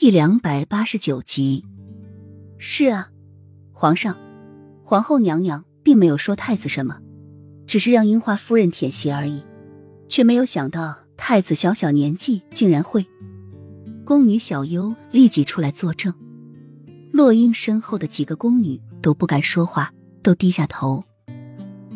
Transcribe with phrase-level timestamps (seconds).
[0.00, 1.62] 第两百八十九集。
[2.56, 3.10] 是啊，
[3.70, 4.16] 皇上，
[4.82, 7.00] 皇后娘娘并没有说太子什么，
[7.66, 9.44] 只是让樱花夫人舔鞋而已，
[10.08, 13.04] 却没有想到太子小小年纪竟然会。
[14.02, 16.14] 宫女小优立即出来作证，
[17.12, 19.92] 洛英身后的几个宫女都不敢说话，
[20.22, 21.04] 都低下头。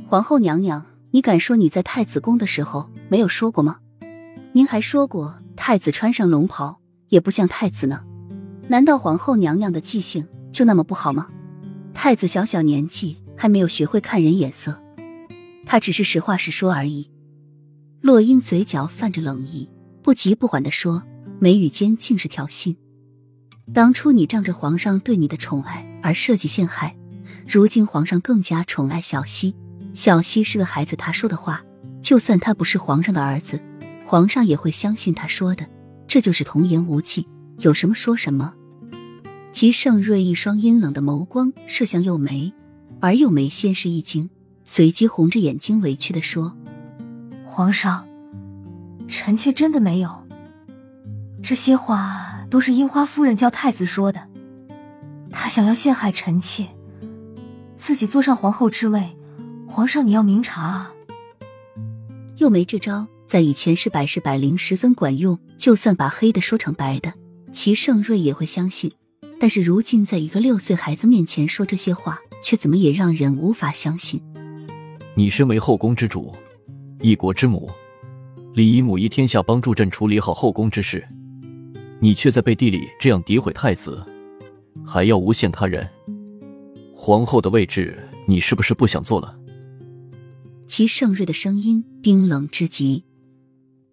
[0.07, 3.79] 皇后娘娘，你敢说你在太子宫的时候没有说过吗？
[4.53, 6.79] 您还说过太子穿上龙袍
[7.15, 8.03] 也不像太子呢。
[8.67, 11.29] 难道皇后娘娘的记性就那么不好吗？
[11.95, 14.83] 太子小小年纪还没有学会看人眼色，
[15.65, 17.09] 他只是实话实说而已。
[18.01, 19.71] 洛英嘴角泛着冷意，
[20.03, 21.05] 不急不缓的说，
[21.39, 22.77] 眉宇间尽是挑衅。
[23.73, 26.97] 当初你仗着皇上对你的宠爱而设计陷害，
[27.47, 29.55] 如今皇上更加宠爱小溪。
[29.95, 31.63] 小溪是个孩子，他说的话，
[32.03, 33.63] 就算他不是皇上的儿子，
[34.05, 35.65] 皇上也会相信他说的。
[36.15, 37.27] 这就是童言无忌，
[37.59, 38.55] 有什么说什么。
[39.51, 42.53] 齐盛瑞一双阴冷的眸光射向幼梅，
[43.01, 44.31] 而幼梅先是一惊，
[44.63, 46.57] 随即红着眼睛委屈的说
[47.45, 48.07] ：“皇上，
[49.09, 50.25] 臣妾真的没有。
[51.43, 54.29] 这些话都是樱花夫人叫太子说的，
[55.33, 56.69] 他想要陷害臣妾，
[57.75, 59.17] 自己坐上皇后之位。”
[59.67, 60.93] 皇上，你要明察啊！
[62.37, 65.39] 幼梅这招在以前是百试百灵，十分管用。
[65.57, 67.13] 就算把黑的说成白的，
[67.51, 68.93] 齐盛瑞也会相信。
[69.41, 74.23] 但是如今在一个六岁孩子面前说这些话，却怎么也让人无法相信。
[75.15, 76.33] 你身为后宫之主，
[77.01, 77.71] 一国之母，
[78.53, 81.07] 理应母仪天下，帮助朕处理好后宫之事。
[82.01, 84.05] 你却在背地里这样诋毁太子，
[84.85, 85.89] 还要诬陷他人。
[86.95, 89.35] 皇后的位置，你是不是不想做了？
[90.67, 93.05] 齐盛瑞的声音冰冷至极，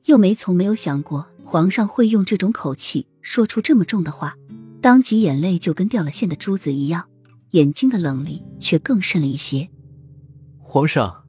[0.06, 4.36] 又没从没有想过皇上会用这种口气说出这么重的话，
[4.82, 7.10] 当即眼泪就跟掉了线的珠子一样，
[7.52, 9.70] 眼睛的冷厉却更甚了一些。
[10.60, 11.26] 皇上，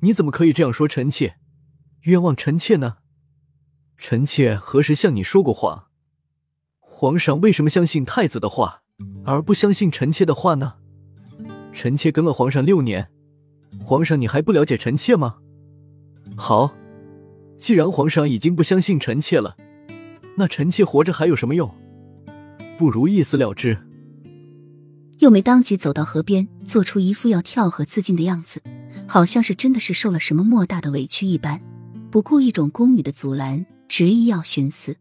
[0.00, 1.36] 你怎么可以这样说臣妾？
[2.02, 2.96] 冤枉臣妾呢？
[3.96, 5.86] 臣妾何时向你说过谎？
[6.80, 8.82] 皇上为什么相信太子的话，
[9.24, 10.74] 而不相信臣妾的话呢？
[11.72, 13.08] 臣妾跟了皇上六年。
[13.80, 15.36] 皇上，你还不了解臣妾吗？
[16.36, 16.74] 好，
[17.56, 19.56] 既然皇上已经不相信臣妾了，
[20.36, 21.72] 那臣妾活着还有什么用？
[22.76, 23.78] 不如一死了之。
[25.20, 28.60] 又没当即走到河边，做出一副要跳河自尽的样子，
[29.06, 31.60] 好像是真的是受了什么莫大的委屈一般，
[32.10, 34.96] 不顾一种宫女的阻拦，执意要寻死。